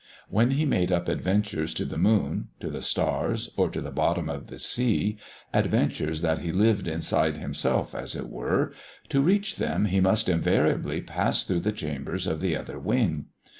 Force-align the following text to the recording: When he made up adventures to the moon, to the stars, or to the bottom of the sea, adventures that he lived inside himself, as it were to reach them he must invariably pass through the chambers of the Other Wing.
When 0.29 0.49
he 0.49 0.65
made 0.65 0.91
up 0.91 1.07
adventures 1.07 1.75
to 1.75 1.85
the 1.85 1.99
moon, 1.99 2.47
to 2.59 2.71
the 2.71 2.81
stars, 2.81 3.51
or 3.55 3.69
to 3.69 3.81
the 3.81 3.91
bottom 3.91 4.29
of 4.29 4.47
the 4.47 4.57
sea, 4.57 5.19
adventures 5.53 6.21
that 6.23 6.39
he 6.39 6.51
lived 6.51 6.87
inside 6.87 7.37
himself, 7.37 7.93
as 7.93 8.15
it 8.15 8.27
were 8.27 8.73
to 9.09 9.21
reach 9.21 9.57
them 9.57 9.85
he 9.85 9.99
must 10.01 10.27
invariably 10.27 11.01
pass 11.01 11.43
through 11.43 11.59
the 11.59 11.71
chambers 11.71 12.25
of 12.25 12.41
the 12.41 12.57
Other 12.57 12.79
Wing. 12.79 13.25